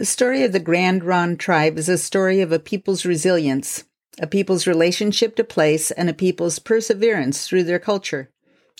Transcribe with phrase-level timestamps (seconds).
[0.00, 3.84] The story of the Grand Ronde tribe is a story of a people's resilience,
[4.18, 8.30] a people's relationship to place, and a people's perseverance through their culture.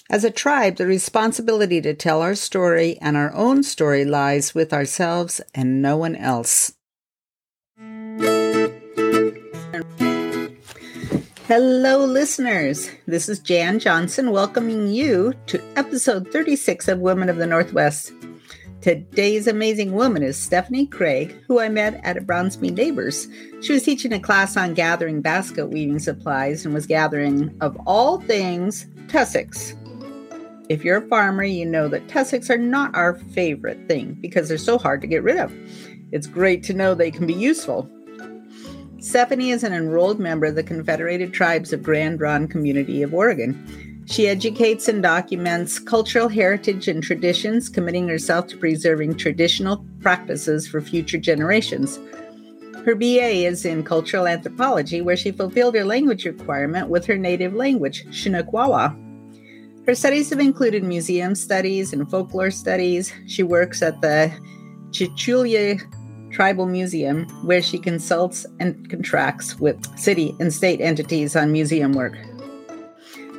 [0.09, 4.73] As a tribe, the responsibility to tell our story and our own story lies with
[4.73, 6.73] ourselves and no one else.
[11.47, 12.89] Hello, listeners.
[13.07, 18.11] This is Jan Johnson welcoming you to episode 36 of Women of the Northwest.
[18.81, 23.29] Today's amazing woman is Stephanie Craig, who I met at a Brownsmead Neighbors.
[23.61, 28.23] She was teaching a class on gathering basket weaving supplies and was gathering, of all
[28.23, 29.75] things, tussocks.
[30.71, 34.57] If you're a farmer, you know that tussocks are not our favorite thing because they're
[34.57, 35.53] so hard to get rid of.
[36.11, 37.87] It's great to know they can be useful.
[38.99, 43.90] Stephanie is an enrolled member of the Confederated Tribes of Grand Ronde Community of Oregon.
[44.11, 50.81] She educates and documents cultural heritage and traditions, committing herself to preserving traditional practices for
[50.81, 52.01] future generations.
[52.85, 57.55] Her BA is in cultural anthropology, where she fulfilled her language requirement with her native
[57.55, 58.97] language, Shinnequa.
[59.87, 63.13] Her studies have included museum studies and folklore studies.
[63.29, 64.33] She works at the
[64.91, 65.81] Chachalu
[66.33, 72.17] Tribal Museum, where she consults and contracts with city and state entities on museum work.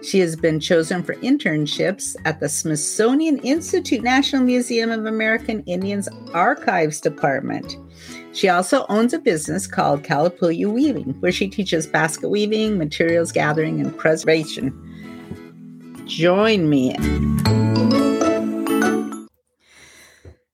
[0.03, 6.09] She has been chosen for internships at the Smithsonian Institute National Museum of American Indians
[6.33, 7.77] Archives Department.
[8.33, 13.79] She also owns a business called Kalapuya Weaving, where she teaches basket weaving, materials gathering,
[13.79, 14.73] and preservation.
[16.07, 16.95] Join me.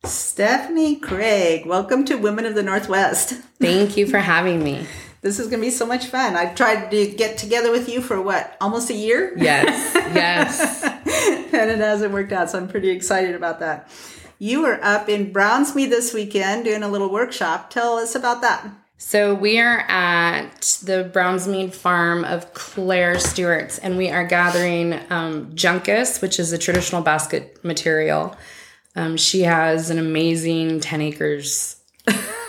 [0.03, 3.31] Stephanie Craig, welcome to Women of the Northwest.
[3.61, 4.85] Thank you for having me.
[5.21, 6.35] This is going to be so much fun.
[6.35, 9.33] I've tried to get together with you for what, almost a year?
[9.35, 10.83] Yes, yes.
[11.53, 13.89] and it hasn't worked out, so I'm pretty excited about that.
[14.39, 17.71] You were up in Brownsmead this weekend doing a little workshop.
[17.71, 18.69] Tell us about that.
[18.99, 25.55] So, we are at the Brownsmead farm of Claire Stewart's, and we are gathering um,
[25.55, 28.35] Juncus, which is a traditional basket material.
[28.95, 31.76] Um, she has an amazing 10 acres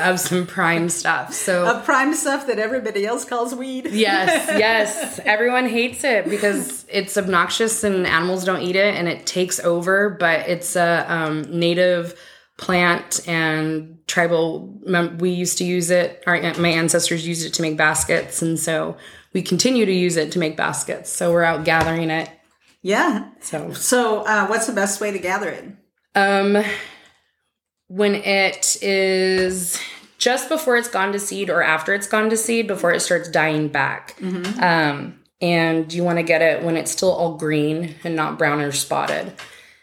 [0.00, 1.34] of some prime stuff.
[1.34, 3.86] So of prime stuff that everybody else calls weed.
[3.90, 5.20] yes, yes.
[5.24, 10.10] Everyone hates it because it's obnoxious and animals don't eat it and it takes over.
[10.10, 12.18] But it's a um, native
[12.56, 14.68] plant and tribal.
[15.18, 16.22] We used to use it.
[16.26, 18.96] Our my ancestors used it to make baskets, and so
[19.32, 21.10] we continue to use it to make baskets.
[21.10, 22.30] So we're out gathering it.
[22.82, 23.28] Yeah.
[23.40, 25.64] So so uh, what's the best way to gather it?
[26.14, 26.62] Um
[27.88, 29.80] when it is
[30.18, 33.28] just before it's gone to seed or after it's gone to seed before it starts
[33.28, 34.16] dying back.
[34.18, 34.62] Mm-hmm.
[34.62, 38.60] Um, and you want to get it when it's still all green and not brown
[38.60, 39.32] or spotted.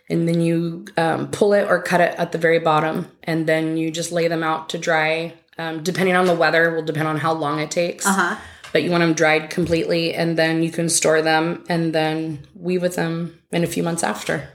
[0.10, 3.76] And then you um, pull it or cut it at the very bottom, and then
[3.76, 5.34] you just lay them out to dry.
[5.58, 8.06] Um, depending on the weather, will depend on how long it takes.
[8.06, 8.36] Uh-huh.
[8.72, 12.82] But you want them dried completely, and then you can store them and then weave
[12.82, 14.50] with them in a few months after.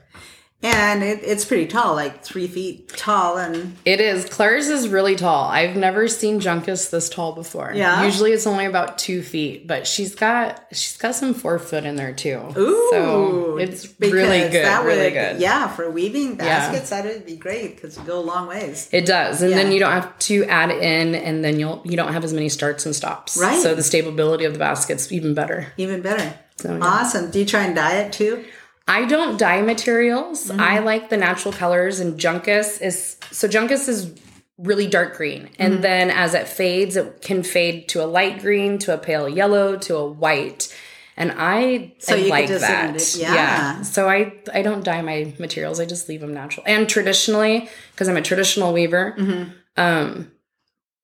[0.62, 4.26] And it, it's pretty tall, like three feet tall, and it is.
[4.26, 5.44] Claire's is really tall.
[5.44, 7.72] I've never seen Juncus this tall before.
[7.75, 8.04] Yeah.
[8.04, 11.97] Usually it's only about two feet, but she's got she's got some four foot in
[11.97, 12.53] there too.
[12.59, 14.66] Ooh, so it's really good.
[14.66, 15.41] That really would, good.
[15.41, 17.03] Yeah, for weaving baskets, yeah.
[17.03, 18.91] that would be great because it go a long ways.
[18.92, 19.56] It does, and yeah.
[19.56, 22.50] then you don't have to add in, and then you'll you don't have as many
[22.50, 23.38] starts and stops.
[23.38, 23.62] Right.
[23.62, 25.72] So the stability of the basket's even better.
[25.78, 26.38] Even better.
[26.56, 26.84] So, yeah.
[26.84, 27.31] Awesome.
[27.31, 28.44] Do you try and dye it too?
[28.90, 30.48] I don't dye materials.
[30.48, 30.60] Mm-hmm.
[30.60, 34.12] I like the natural colors, and Juncus is so Juncus is
[34.58, 35.82] really dark green, and mm-hmm.
[35.82, 39.76] then as it fades, it can fade to a light green, to a pale yellow,
[39.78, 40.76] to a white.
[41.16, 43.16] And I, so I you like that.
[43.16, 43.34] Yeah.
[43.34, 43.82] yeah.
[43.82, 45.78] So I I don't dye my materials.
[45.78, 46.64] I just leave them natural.
[46.66, 49.50] And traditionally, because I'm a traditional weaver, mm-hmm.
[49.76, 50.32] um,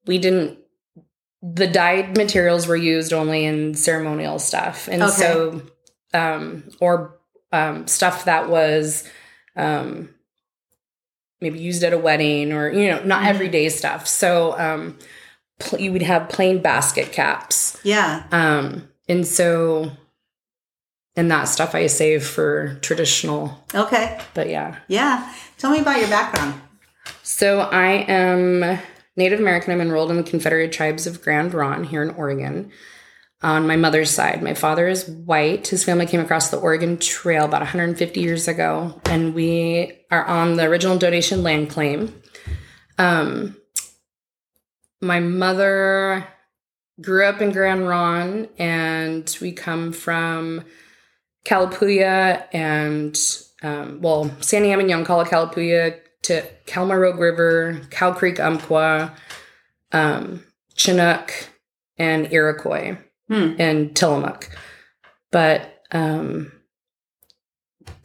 [0.06, 0.58] we didn't
[1.42, 4.88] the dyed materials were used only in ceremonial stuff.
[4.88, 5.12] And okay.
[5.12, 5.62] so
[6.14, 7.16] um or
[7.56, 9.09] um, stuff that was
[9.56, 10.11] um,
[11.41, 13.28] maybe used at a wedding or you know not mm-hmm.
[13.28, 14.06] everyday stuff.
[14.06, 14.99] So um,
[15.58, 17.79] pl- you would have plain basket caps.
[17.82, 18.25] Yeah.
[18.31, 19.93] Um, and so
[21.17, 23.64] and that stuff I save for traditional.
[23.75, 24.20] Okay.
[24.35, 24.76] But yeah.
[24.88, 25.32] Yeah.
[25.59, 26.61] Tell me about your background.
[27.23, 28.79] So I am
[29.17, 29.73] Native American.
[29.73, 32.70] I'm enrolled in the Confederated Tribes of Grand Ronde here in Oregon
[33.43, 34.43] on my mother's side.
[34.43, 35.69] My father is white.
[35.69, 40.56] His family came across the Oregon Trail about 150 years ago, and we are on
[40.56, 42.15] the original donation land claim.
[42.99, 43.56] Um,
[45.00, 46.27] my mother
[47.00, 50.65] grew up in Grand Ronde, and we come from
[51.44, 53.17] Kalapuya and,
[53.62, 56.00] um, well, Santiam and Yoncalla Kalapuya.
[56.23, 59.15] Takelma Rogue River, Cow Creek Umpqua,
[59.93, 60.43] um,
[60.75, 61.33] Chinook,
[61.99, 63.55] and Iroquois Hmm.
[63.58, 64.49] and Tillamook.
[65.32, 66.52] But um,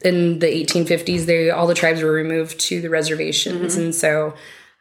[0.04, 3.80] in the 1850s, they all the tribes were removed to the reservations, Mhm.
[3.82, 4.34] and so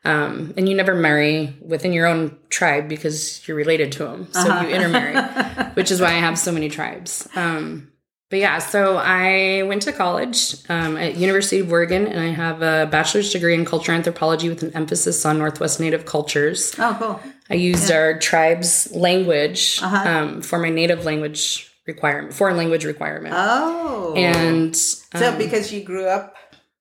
[0.04, 4.40] um, and you never marry within your own tribe because you're related to them, so
[4.40, 4.66] Uh-huh.
[4.68, 5.16] you intermarry,
[5.76, 7.28] which is why I have so many tribes.
[7.36, 7.92] Um,
[8.32, 12.64] but yeah, so I went to college um, at University of Oregon, and I have
[12.64, 16.74] a bachelor's degree in cultural anthropology with an emphasis on Northwest Native cultures.
[16.80, 17.20] oh, cool.
[17.52, 20.10] I used our tribe's language Uh-huh.
[20.10, 24.14] um, for my native language requirement, foreign language requirement, Oh.
[24.16, 26.36] and so um, because you grew up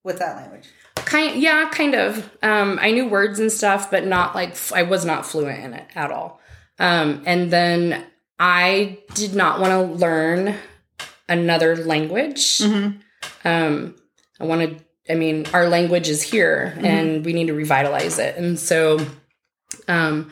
[0.05, 0.67] with that language.
[0.95, 2.31] kind, yeah, kind of.
[2.43, 5.75] Um, I knew words and stuff, but not like f- I was not fluent in
[5.75, 6.41] it at all.
[6.79, 8.05] Um, and then
[8.39, 10.55] I did not want to learn
[11.29, 12.59] another language.
[12.59, 13.49] Mm-hmm.
[13.49, 13.97] um,
[14.41, 16.85] I wanted, I mean, our language is here Mhm.
[16.85, 18.37] and we need to revitalize it.
[18.37, 19.05] And so,
[19.89, 20.31] um,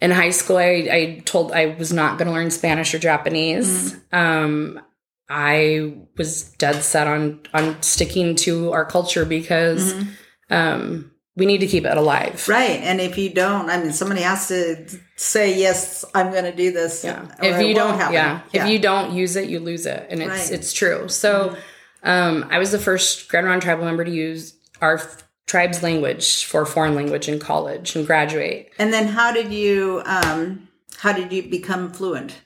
[0.00, 3.96] in high school, I, I told I was not going to learn Spanish or Japanese.
[4.12, 4.80] Um,
[5.28, 10.08] I was dead set on on sticking to our culture because Mhm.
[10.50, 12.46] um, we need to keep it alive.
[12.48, 12.80] Right.
[12.80, 16.72] And if you don't, I mean, somebody has to say, yes, I'm going to do
[16.72, 17.02] this.
[17.04, 17.26] Yeah.
[17.42, 18.14] If you don't, happen.
[18.14, 18.40] yeah.
[18.52, 20.40] If you don't use it, you lose it, and it's Right.
[20.40, 20.54] Mm-hmm.
[20.54, 21.08] it's true.
[21.08, 21.56] So,
[22.02, 24.98] um, I was the first Grand Ronde tribal member to use our
[25.46, 28.70] tribe's language for foreign language in college and graduate.
[28.78, 32.40] And then how did you, um, how did you become fluent?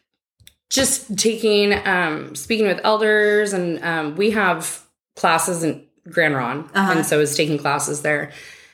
[0.68, 4.82] Just taking, um, speaking with elders, and um, we have
[5.16, 6.92] classes in Grand Ronde, Uh-huh.
[6.96, 8.30] and so I was taking classes there,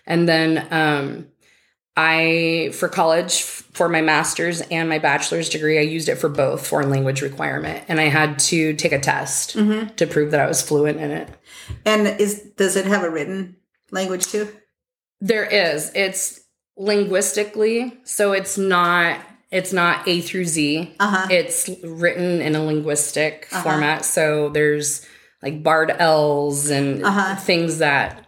[0.06, 1.26] and then um,
[1.96, 6.66] I for college for my master's and my bachelor's degree, I used it for both
[6.66, 9.94] foreign language requirement, and I had to take a test Mm-hmm.
[9.94, 11.28] to prove that I was fluent in it.
[11.86, 13.56] And is, does it have a written
[13.90, 14.48] language too?
[15.20, 15.90] There is.
[15.94, 16.40] It's
[16.76, 19.20] linguistically, so it's not
[19.52, 20.92] it's not A through Z.
[20.98, 21.28] Uh-huh.
[21.30, 23.62] It's written in a linguistic Uh-huh.
[23.62, 24.04] format.
[24.04, 25.06] So there's
[25.42, 27.36] like barred L's and Uh-huh.
[27.36, 28.26] things that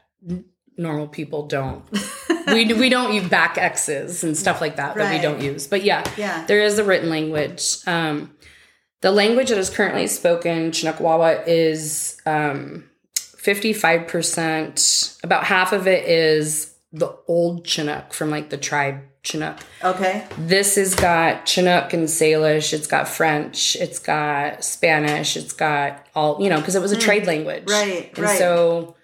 [0.76, 1.82] normal people don't.
[2.46, 5.66] we we don't use back X's and stuff like that that we don't use.
[5.66, 6.44] But yeah, Yeah.
[6.46, 7.78] there is a written language.
[7.86, 8.32] Um,
[9.00, 12.87] the language that is currently spoken, Chinookawawa, is um,
[13.48, 15.24] 55%.
[15.24, 19.56] About half of it is the old Chinook from like the tribe Chinook.
[19.82, 20.26] Okay.
[20.38, 22.72] This has got Chinook and Salish.
[22.72, 23.76] It's got French.
[23.76, 25.36] It's got Spanish.
[25.36, 27.64] It's got all, you know, because it was a trade language.
[27.68, 28.38] Right, And right.
[28.38, 28.96] so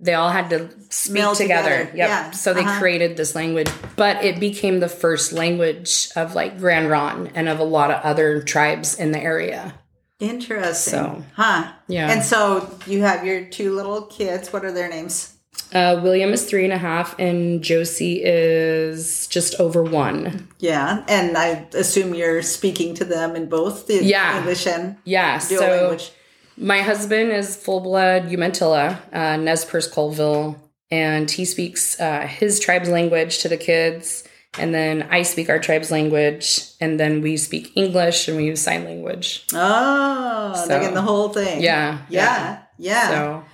[0.00, 1.70] they all had to speak Meld together.
[1.70, 2.08] together, Yep.
[2.08, 2.80] yeah, So they uh-huh.
[2.80, 7.60] created this language, but it became the first language of like Grand Ronde and of
[7.60, 9.74] a lot of other tribes in the area.
[10.20, 10.92] Interesting.
[10.92, 11.72] So, huh.
[11.88, 12.10] Yeah.
[12.12, 14.52] And so you have your two little kids.
[14.52, 15.34] What are their names?
[15.72, 20.48] Uh, William is three and a half, and Josie is just over one.
[20.58, 21.04] Yeah.
[21.08, 24.38] And I assume you're speaking to them in both the Yeah.
[24.38, 25.38] English and Yeah.
[25.38, 26.12] so language.
[26.56, 30.56] my husband is full blood Umatilla, uh, Nez Perce Colville,
[30.90, 34.24] and he speaks uh, his tribe's language to the kids.
[34.58, 38.60] And then I speak our tribe's language, and then we speak English and we use
[38.60, 39.44] sign language.
[39.54, 41.60] Oh, So- like in the whole thing.
[41.62, 41.98] Yeah.
[42.08, 42.58] Yeah.
[42.78, 43.08] Yeah.
[43.08, 43.44] So,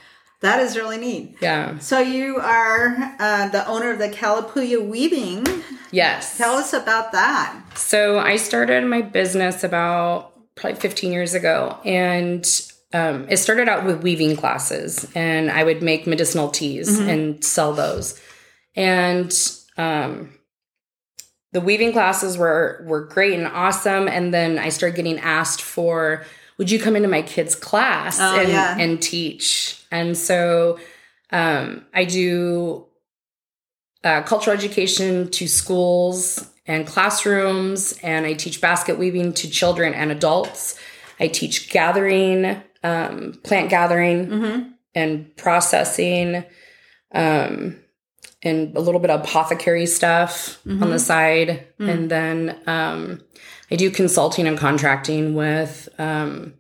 [0.41, 1.37] that is really neat.
[1.41, 1.79] yeah.
[1.79, 5.47] So you are uh, the owner of the Kalapuya Weaving.
[5.91, 6.37] Yes.
[6.39, 7.59] Tell us about that.
[7.75, 12.45] So I started my business about probably 15 years ago, and
[12.93, 17.73] um, it started out with weaving classes, and I would make medicinal teas and sell
[17.73, 18.21] those.
[18.77, 19.33] And
[19.79, 20.31] um,
[21.57, 24.09] the weaving classes were were great and awesome.
[24.09, 26.25] And then I started getting asked for,
[26.59, 28.77] "Would you come into my kids' class Oh, and, yeah.
[28.79, 30.79] and teach?" And so
[31.31, 32.87] um, I do
[34.05, 40.11] uh, cultural education to schools and classrooms, and I teach basket weaving to children and
[40.13, 40.79] adults.
[41.19, 44.69] I teach gathering, um, plant gathering, Mm-hmm.
[44.95, 46.45] and processing,
[47.15, 47.77] um,
[48.43, 51.67] and a little bit of apothecary stuff on the side.
[51.79, 53.23] And then um,
[53.71, 56.55] I do consulting and contracting with um,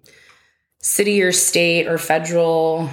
[0.80, 2.88] city or state or federal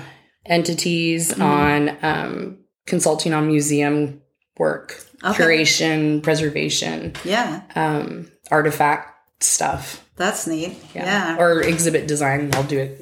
[0.45, 4.21] entities on um, consulting on museum
[4.57, 5.41] work, Okay.
[5.43, 9.09] curation, preservation, Yeah, um, artifact
[9.43, 10.05] stuff.
[10.17, 10.77] that's neat.
[10.93, 11.05] Yeah.
[11.05, 11.37] Yeah.
[11.39, 12.51] Or exhibit design.
[12.53, 12.99] I'll do it.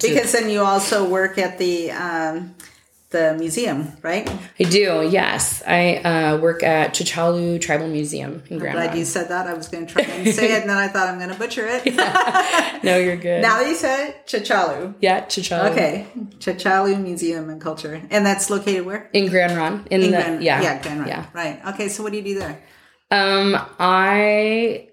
[0.00, 2.54] because then you also work at the um,
[3.12, 4.28] the museum, right?
[4.58, 5.06] I do.
[5.08, 8.74] Yes, I uh, work at Chichalu Tribal Museum in Grand.
[8.74, 9.46] Glad you said that.
[9.46, 11.36] I was going to try and say it, and then I thought I'm going to
[11.38, 11.84] butcher it.
[12.82, 13.42] No, you're good.
[13.42, 14.94] now that you said it, Chachalu.
[15.00, 15.70] yeah, Chichalu.
[15.70, 16.06] Okay,
[16.40, 19.08] Chachalu Museum and Culture, and that's located where?
[19.12, 19.86] In Grand Ronde.
[19.92, 21.08] In, In the Grand, yeah yeah, Grand Ronde.
[21.10, 21.26] yeah.
[21.32, 21.64] Right.
[21.74, 22.60] Okay, so what do you do there?
[23.12, 24.88] Um, I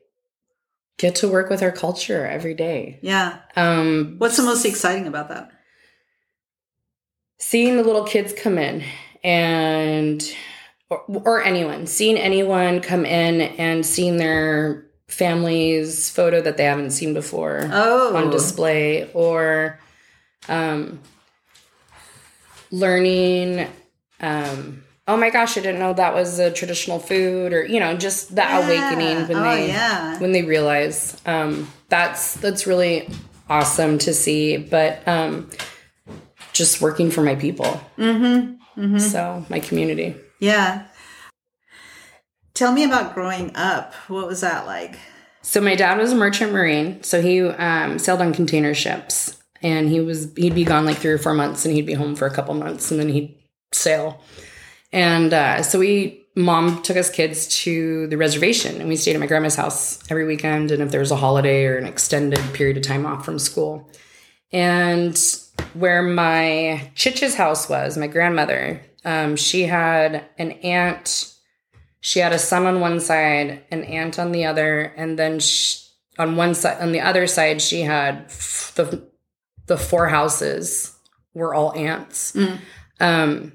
[0.97, 2.99] get to work with our culture every day.
[3.01, 3.39] Yeah.
[3.55, 5.49] Um, What's the most exciting about that?
[7.39, 8.84] Seeing the little kids come in
[9.24, 10.24] and
[10.89, 16.91] or, or anyone seeing anyone come in and seeing their family's photo that they haven't
[16.91, 19.79] seen before Oh, on display or
[20.48, 21.00] um,
[22.72, 23.67] learning
[24.22, 27.96] um, oh my gosh i didn't know that was a traditional food or you know
[27.98, 28.65] just that Yeah.
[28.65, 30.19] awakening when Oh, they yeah.
[30.19, 33.10] when they realize um, that's that's really
[33.50, 35.50] awesome to see but um,
[36.59, 38.97] just working for my people Mm-hmm.
[38.99, 40.85] so my community Yeah.
[42.53, 43.93] Tell me about growing up.
[44.09, 44.97] What was that like?
[45.41, 49.87] So my dad was a merchant marine, so he um, sailed on container ships, and
[49.89, 52.25] he was he'd be gone like three or four months, and he'd be home for
[52.27, 53.37] a couple months, and then he'd
[53.71, 54.21] sail.
[54.91, 59.19] And uh, so we, mom took us kids to the reservation, and we stayed at
[59.21, 62.75] my grandma's house every weekend, and if there was a holiday or an extended period
[62.77, 63.89] of time off from school,
[64.51, 65.15] and
[65.73, 71.33] where my chich's house was, my grandmother, um, she had an aunt
[72.01, 75.83] she had a son on one side, an aunt on the other, and then sh
[76.17, 79.05] on one side, on the other side, she had f- the
[79.67, 80.95] the four houses
[81.33, 82.57] were all aunts Mm.
[83.01, 83.51] um,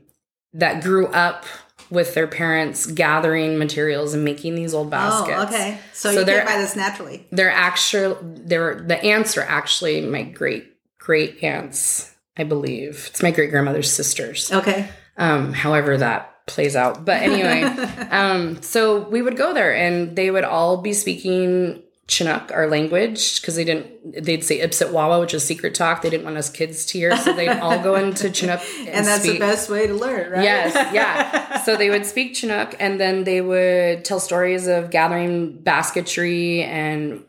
[0.52, 1.44] that grew up
[1.90, 5.38] with their parents gathering materials and making these old baskets.
[5.38, 5.78] Oh, okay.
[5.94, 7.26] So, So you they're- by this naturally.
[7.32, 10.73] They're actually they're the aunts are actually my great
[11.04, 13.08] great aunts, I believe.
[13.10, 14.88] It's my great grandmother's sisters Okay.
[15.18, 17.04] um, however that plays out.
[17.04, 17.62] But anyway,
[18.10, 23.40] um, so we would go there and they would all be speaking Chinook, our language,
[23.40, 26.02] because they didn't, they'd say Ipsit Wawa, which is secret talk.
[26.02, 27.16] They didn't want us kids to hear.
[27.16, 28.60] So they'd all go into Chinook.
[28.80, 29.34] And, and that's speak.
[29.34, 30.42] the best way to learn, right?
[30.42, 31.40] Yes, yeah.
[31.64, 37.24] So they would speak Chinook and then they would tell stories of gathering basketry and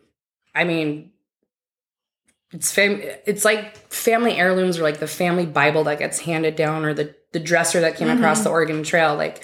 [0.53, 1.12] I mean
[2.56, 6.86] it's fam- it's like family heirlooms or like the family Bible that gets handed down
[6.86, 8.54] or the the dresser that came across the mm-hmm.
[8.54, 9.44] Oregon Trail like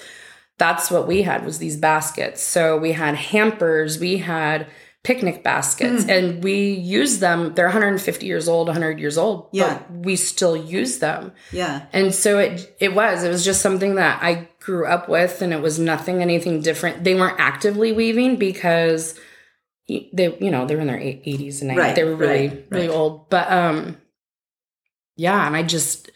[0.58, 2.40] that's what we had was these baskets.
[2.40, 4.66] So we had hampers, we had
[5.02, 6.10] picnic baskets hmm.
[6.10, 9.82] and we use them they're 150 years old 100 years old Yeah.
[9.88, 11.86] but we still use them Yeah.
[11.92, 15.52] and so it it was it was just something that I grew up with, and
[15.52, 17.04] it was nothing anything different.
[17.04, 19.18] They weren't actively weaving because
[20.12, 21.76] they you know they were in their eighties and 90s.
[21.76, 22.94] Right, they were really right, really right.
[22.94, 23.96] old, but um,
[25.16, 26.10] yeah, and I just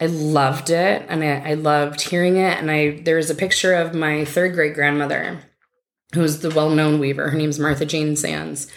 [0.00, 2.58] I loved it, and I, I loved hearing it.
[2.58, 5.40] And I there was a picture of my third great grandmother,
[6.14, 7.30] who was the well known weaver.
[7.30, 8.70] Her name's Martha Jane Sands,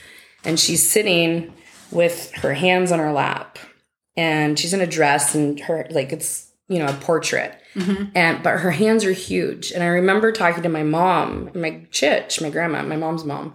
[0.43, 1.53] and she's sitting
[1.91, 3.57] with her hands on her lap
[4.17, 8.05] and she's in a dress and her like it's you know a portrait Mm-hmm.
[8.15, 12.39] and but her hands are huge and i remember talking to my mom my chitch
[12.39, 13.53] my grandma my mom's mom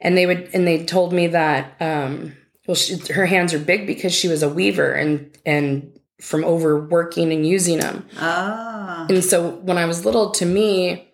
[0.00, 2.32] and they would and they told me that um
[2.66, 7.32] well she, her hands are big because she was a weaver and and from overworking
[7.32, 9.06] and using them Ah.
[9.08, 11.04] and so when i was little to me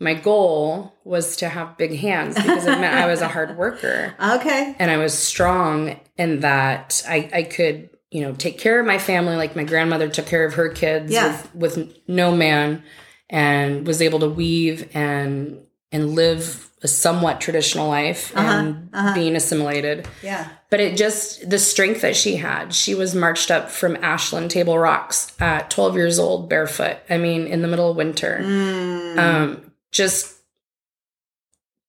[0.00, 4.14] my goal was to have big hands because it meant i was a hard worker
[4.20, 4.74] Okay.
[4.78, 8.98] and I was strong and that I, I could, you know, take care of my
[8.98, 11.28] family like my grandmother took care of her kids Yeah.
[11.52, 12.82] with, with no man
[13.30, 15.60] and was able to weave and
[15.94, 19.14] and live a somewhat traditional life and uh-huh.
[19.14, 20.06] being assimilated.
[20.22, 20.48] Yeah.
[20.68, 22.74] But it just the strength that she had.
[22.74, 26.98] She was marched up from Ashland Table Rocks at 12 years old barefoot.
[27.08, 29.18] I mean, in the middle of winter Mm.
[29.18, 30.34] um just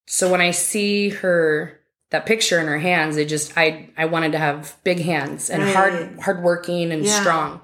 [0.08, 1.80] so when i see her
[2.12, 5.64] that picture in her hands it just i i wanted to have big hands and
[5.64, 6.20] hard Right.
[6.22, 7.20] hardworking and Yeah.
[7.20, 7.62] strong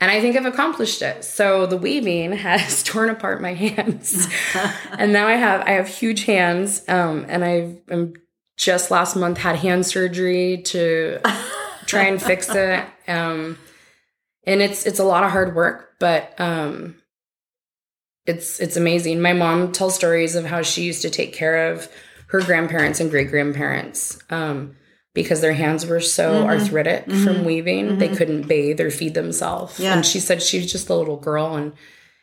[0.00, 1.24] and i think i've accomplished it.
[1.24, 4.28] So the weaving has torn apart my hands.
[4.98, 8.14] And now i have i have huge hands um and i am
[8.56, 11.18] just last month had hand surgery to
[11.86, 13.56] try and fix it um
[14.44, 16.96] and it's it's a lot of hard work but um
[18.26, 19.20] it's it's amazing.
[19.20, 21.88] My mom tells stories of how she used to take care of
[22.28, 24.76] her grandparents and great grandparents um
[25.14, 26.46] because their hands were so Mhm.
[26.46, 27.44] arthritic from Mhm.
[27.44, 28.16] weaving they Mhm.
[28.16, 29.92] couldn't bathe or feed themselves Yeah.
[29.94, 31.72] and she said she was just a little girl and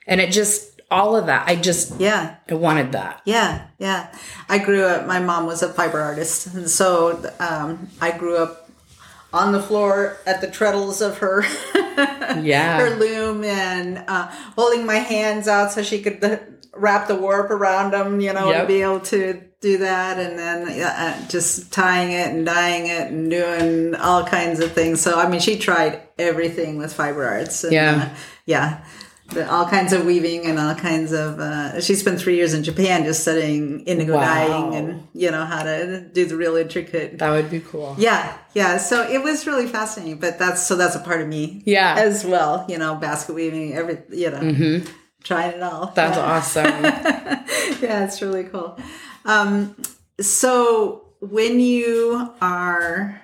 [0.07, 2.35] and it just all of that i just Yeah.
[2.49, 4.07] i wanted that Yeah, yeah.
[4.47, 5.05] I grew up.
[5.05, 8.69] My mom was a fiber artist, and so um, I grew up
[9.33, 11.43] on the floor at the treadles of her
[12.41, 12.79] Yeah.
[12.79, 16.37] her loom and uh, holding my hands out so she could uh,
[16.73, 18.67] wrap the warp around them, you know, Yep.
[18.69, 23.29] be able to do that, and then uh, just tying it and dyeing it and
[23.29, 25.01] doing all kinds of things.
[25.01, 27.63] So I mean, she tried everything with fiber arts.
[27.63, 28.09] And, Yeah.
[28.11, 28.85] uh, yeah.
[29.33, 31.37] The, all kinds of weaving and all kinds of.
[31.39, 34.21] Uh, she spent three years in Japan just studying indigo Wow.
[34.23, 37.17] dyeing and you know how to do the real intricate.
[37.19, 37.93] That would be cool.
[37.97, 38.77] Yeah, yeah.
[38.77, 41.95] So it was really fascinating, but that's so that's a part of me Yeah.
[41.97, 42.65] as well.
[42.69, 44.81] You know, basket weaving, every you know,
[45.25, 45.87] trying it all.
[45.87, 45.95] Mm-hmm.
[45.95, 46.23] That's yeah.
[46.23, 46.83] awesome.
[47.83, 48.79] yeah, it's really cool.
[49.27, 49.75] Um,
[50.21, 53.21] so when you are,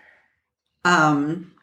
[0.86, 1.53] um,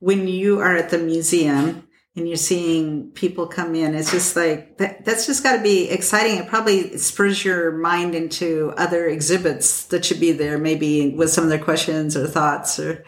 [0.00, 4.76] when you are at the museum and you're seeing people come in, it's just like
[4.78, 6.36] that, that's just got to be exciting.
[6.36, 11.44] It probably spurs your mind into other exhibits that should be there, maybe with some
[11.44, 13.02] of their questions or thoughts or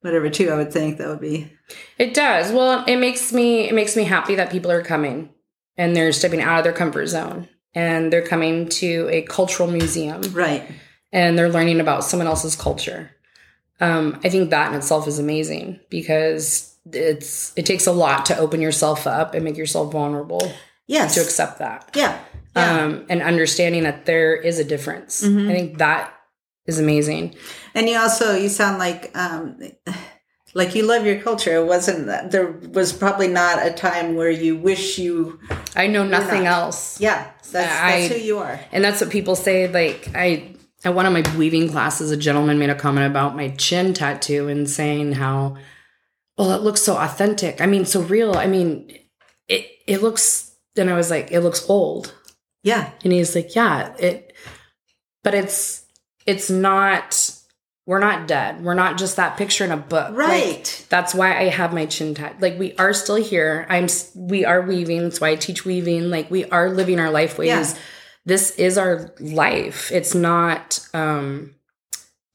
[0.00, 0.28] whatever.
[0.28, 1.52] Too, I would think that would be
[1.96, 2.50] It does.
[2.50, 5.30] Well, it makes me it makes me happy that people are coming
[5.76, 10.20] and they're stepping out of their comfort zone and they're coming to a cultural museum
[10.32, 10.68] right.
[11.12, 13.10] and they're learning about someone else's culture.
[13.80, 18.38] Um, I think that in itself is amazing because it's it takes a lot to
[18.38, 20.50] open yourself up and make yourself vulnerable
[20.88, 21.14] Yes.
[21.14, 21.90] to accept that.
[21.94, 22.18] yeah.
[22.56, 22.84] Yeah.
[22.84, 25.22] Um, and understanding that there is a difference.
[25.22, 25.50] Mhm.
[25.50, 26.14] I think that
[26.66, 27.34] is amazing.
[27.74, 29.58] And you also you sound like um
[30.56, 31.54] like you love your culture.
[31.56, 35.38] It wasn't there was probably not a time where you wish you
[35.76, 36.62] I know nothing not.
[36.62, 36.98] else.
[37.00, 38.58] yeah, that's I- that's who you are.
[38.72, 39.68] And that's what people say.
[39.68, 43.48] Like I, at one of my weaving classes, a gentleman made a comment about my
[43.50, 45.56] chin tattoo and saying how,
[46.38, 47.60] well, it looks so authentic.
[47.60, 48.34] I mean, so real.
[48.34, 48.98] I mean,
[49.48, 50.54] it it looks.
[50.78, 52.14] And I was like, it looks old.
[52.62, 52.90] Yeah.
[53.04, 54.32] And he's like, yeah, it.
[55.22, 55.84] But it's
[56.26, 57.30] it's not.
[57.86, 58.64] We're not dead.
[58.64, 60.08] We're not just that picture in a book.
[60.10, 60.86] Like, Right.
[60.88, 62.42] that's why I have my chin tied.
[62.42, 63.64] Like we are still here.
[63.68, 63.86] I'm.
[64.16, 65.02] We are weaving.
[65.04, 66.10] That's why I teach weaving.
[66.10, 67.46] Like we are living our life ways.
[67.48, 67.78] Yeah.
[68.24, 69.92] This is our life.
[69.92, 70.80] It's not.
[70.94, 71.54] um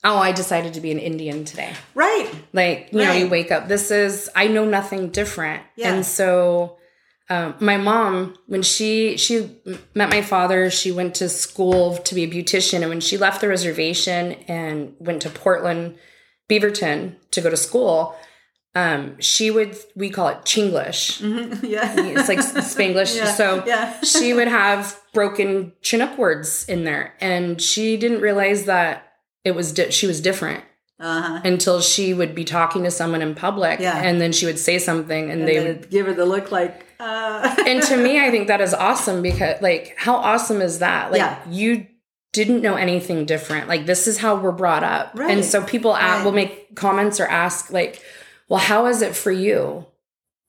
[0.04, 1.74] Oh, I decided to be an Indian today.
[1.94, 2.28] right.
[2.54, 3.68] Like you know, you wake up.
[3.68, 4.30] This is.
[4.36, 5.64] I know nothing different.
[5.76, 5.94] Yeah.
[5.94, 6.78] And so,
[7.30, 9.50] um, my mom, when she she
[9.96, 13.40] met my father, she went to school to be a beautician, and when she left
[13.42, 15.96] the reservation and went to Portland,
[16.50, 18.16] Beaverton to go to school,
[18.76, 21.22] um, she would we call it Chinglish.
[21.22, 21.64] Mhm.
[21.70, 21.94] Yeah.
[21.98, 23.16] It's like Spanglish.
[23.16, 23.32] Yeah.
[23.34, 24.02] So yeah.
[24.04, 29.08] she would have broken Chinook words in there, and she didn't realize that
[29.46, 30.64] it was di- she was different
[31.00, 31.42] Uh-huh.
[31.44, 33.98] until she would be talking to someone in public, Yeah.
[33.98, 35.90] and then she would say something, and, And they would.
[35.90, 39.62] give her the look like uh And to me, I think that is awesome because,
[39.62, 41.12] like, how awesome is that?
[41.12, 41.38] Like, Yeah.
[41.50, 41.88] you
[42.34, 43.68] didn't know anything different.
[43.68, 45.32] Like, this is how we're brought up, Right.
[45.32, 46.24] and so people Right.
[46.24, 48.02] will make comments or ask, like,
[48.48, 49.86] "Well, how is it for you?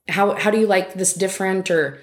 [0.08, 1.98] How how do you like this different?" Or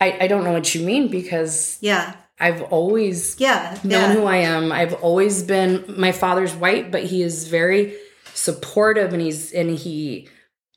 [0.00, 2.12] I I don't know what you mean because Yeah.
[2.38, 3.76] I've always Yeah.
[3.82, 4.12] known yeah.
[4.12, 4.70] who I am.
[4.70, 7.94] I've always been my father's white, but he is very
[8.34, 10.28] supportive and he's and he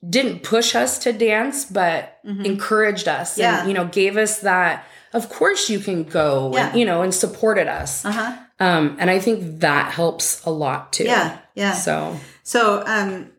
[0.07, 2.45] didn't push us to dance, but Mhm.
[2.45, 3.59] encouraged us Yeah.
[3.59, 6.69] and you know gave us that of course you can go Yeah.
[6.69, 8.05] and you know and supported us.
[8.05, 8.31] Uh-huh.
[8.59, 11.03] Um and I think that helps a lot too.
[11.05, 11.37] Yeah.
[11.55, 11.73] Yeah.
[11.73, 13.31] So So um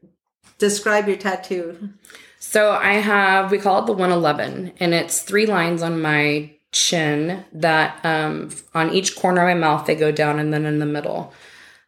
[0.58, 1.90] describe your tattoo.
[2.38, 7.44] So I have we call it the 111 and it's three lines on my chin
[7.54, 10.86] that um on each corner of my mouth they go down and then in the
[10.86, 11.32] middle.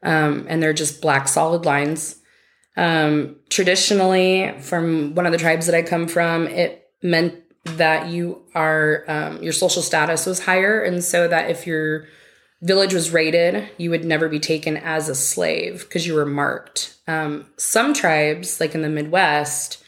[0.02, 2.16] Um and they're just black solid lines.
[2.76, 8.42] Um traditionally from one of the tribes that I come from it meant that you
[8.54, 12.06] are um your social status was higher and so that if your
[12.62, 16.94] village was raided, you would never be taken as a slave because you were marked.
[17.08, 19.82] Um, some tribes, like in the Midwest,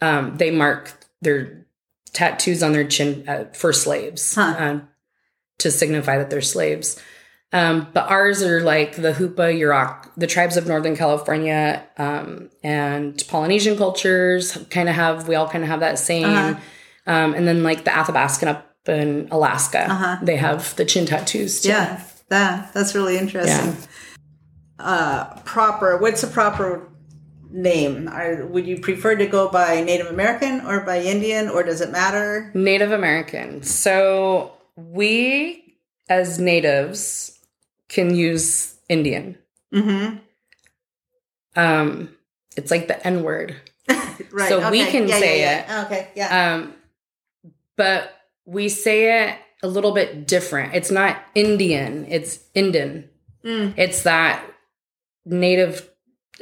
[0.00, 1.66] um, they mark their
[2.12, 4.54] tattoos on their chin uh, for slaves Huh.
[4.56, 4.80] uh,
[5.58, 6.96] to signify that they're slaves.
[7.56, 13.22] Um, but ours are like the Hoopa, Yurok, the tribes of Northern California um, and
[13.28, 16.24] Polynesian cultures kind of have, we all kind of have that same.
[16.26, 16.60] Uh-huh.
[17.06, 20.18] Um, and then like the Athabascan up in Alaska, Uh-huh.
[20.22, 21.68] they have the chin tattoos too.
[21.70, 22.02] Yeah.
[22.28, 23.76] That that's really interesting.
[24.78, 26.88] Uh proper what's a proper
[27.50, 28.08] name?
[28.08, 31.90] Are, would you prefer to go by Native American or by Indian or does it
[31.90, 32.50] matter?
[32.54, 33.62] Native American.
[33.62, 37.35] So we as natives
[37.88, 39.38] can use Indian.
[39.74, 40.16] Mm-hmm.
[41.56, 42.10] Um,
[42.56, 43.56] it's like the N word.
[44.32, 44.48] Right.
[44.48, 45.84] So we can Yeah, say yeah, yeah.
[45.86, 46.08] Okay.
[46.14, 46.54] Yeah.
[46.54, 46.74] Um,
[47.76, 48.14] but
[48.46, 50.74] we say it a little bit different.
[50.74, 53.08] It's not Indian, it's Indian.
[53.44, 53.74] Mm.
[53.76, 54.42] It's that
[55.26, 55.88] native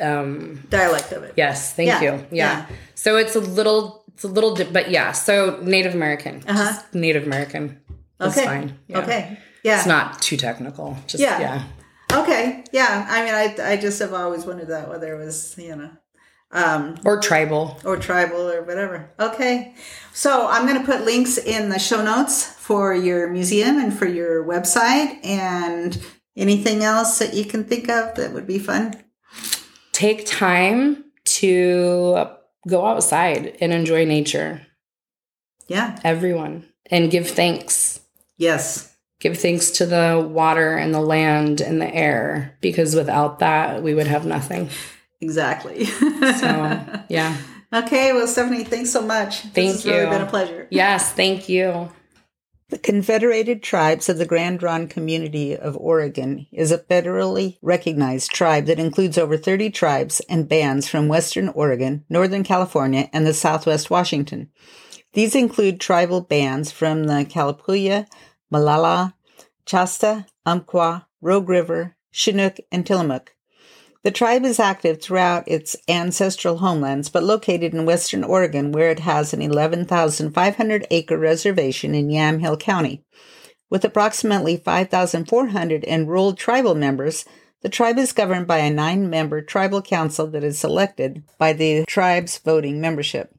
[0.00, 1.34] um Dialect of it.
[1.36, 2.66] yes thank you yeah.
[2.96, 6.82] so it's a little it's a little di- but yeah so native american Uh-huh.
[6.92, 7.80] Native american
[8.18, 8.46] that's Okay.
[8.46, 8.78] fine.
[8.92, 9.38] Okay.
[9.64, 9.78] Yeah.
[9.78, 11.40] it's not too technical just Yeah.
[11.40, 11.64] yeah,
[12.22, 12.62] Okay.
[12.72, 13.06] Yeah.
[13.08, 15.90] I mean, I, I just have always wondered that whether it was, you know,
[16.52, 19.10] um, or tribal or tribal or whatever.
[19.18, 19.74] Okay.
[20.12, 24.06] So I'm going to put links in the show notes for your museum and for
[24.06, 26.00] your website and
[26.36, 28.94] anything else that you can think of that would be fun.
[29.92, 32.26] take time to
[32.68, 34.60] go outside and enjoy nature
[35.68, 35.98] Yeah.
[36.04, 38.00] everyone and give thanks
[38.36, 38.93] Yes.
[39.24, 43.94] Give thanks to the water and the land and the air because without that we
[43.94, 44.68] would have nothing
[45.20, 45.86] Exactly.
[45.86, 46.06] so
[47.08, 47.36] yeah
[47.72, 48.12] okay.
[48.12, 49.40] Well, Stephanie, thanks so much.
[49.40, 50.66] Thank this has really been a pleasure.
[50.70, 51.90] yes thank you
[52.68, 58.66] The Confederated Tribes of the Grand Ronde Community of Oregon is a federally recognized tribe
[58.66, 63.90] that includes over 30 tribes and bands from Western Oregon, Northern California, and the Southwest
[63.90, 64.50] Washington.
[65.14, 68.06] These include tribal bands from the Kalapuya,
[68.54, 69.14] Molalla,
[69.66, 73.34] Chasta, Umpqua, Rogue River, Chinook, and Tillamook.
[74.04, 79.00] The tribe is active throughout its ancestral homelands, but located in western Oregon, where it
[79.00, 83.02] has an 11,500 acre reservation in Yamhill County.
[83.70, 87.24] With approximately 5,400 enrolled tribal members,
[87.62, 91.84] the tribe is governed by a nine member tribal council that is selected by the
[91.88, 93.34] tribe's voting membership.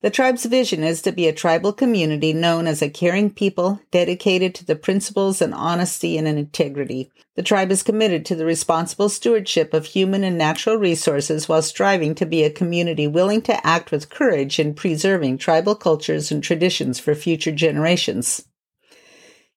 [0.00, 4.54] The tribe's vision is to be a tribal community known as a caring people dedicated
[4.54, 7.10] to the principles and honesty and integrity.
[7.34, 12.14] The tribe is committed to the responsible stewardship of human and natural resources while striving
[12.14, 17.00] to be a community willing to act with courage in preserving tribal cultures and traditions
[17.00, 18.44] for future generations.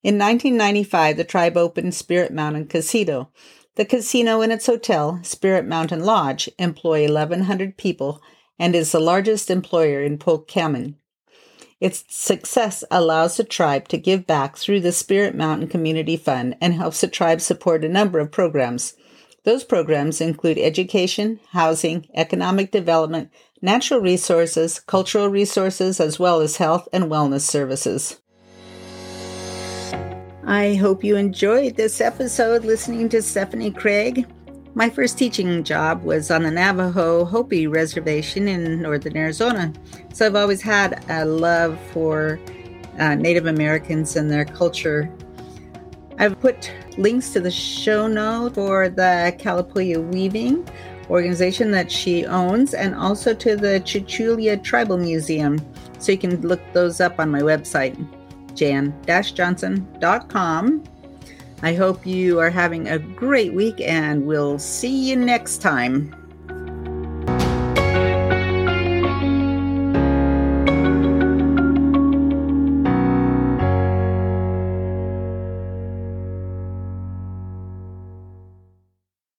[0.02, 3.30] In 1995, the tribe opened Spirit Mountain Casino.
[3.76, 8.24] The casino and its hotel, Spirit Mountain Lodge, employ 1,100 people
[8.60, 10.96] and is the largest employer in Polk County.
[11.80, 16.76] Its success allows the tribe to give back through the Spirit Mountain Community Fund and
[16.76, 18.96] helps the tribe support a number of programs.
[19.46, 23.32] Those programs include education, housing, economic development,
[23.64, 28.22] natural resources, cultural resources, as well as health and wellness services.
[30.46, 34.28] I hope you enjoyed this episode listening to Stephanie Craig.
[34.74, 39.74] My first teaching job was on the Navajo Hopi Reservation in northern Arizona.
[40.14, 42.40] So I've always had a love for
[42.98, 45.14] uh, Native Americans and their culture.
[46.20, 50.66] I've put links to the show note for the Kalapuya Weaving
[51.10, 55.60] organization that she owns and also to the Chachalu Tribal Museum.
[56.00, 57.98] So you can look those up on my website,
[58.56, 60.84] jan-johnson.com.
[61.64, 66.16] I hope you are having a great week and we'll see you next time.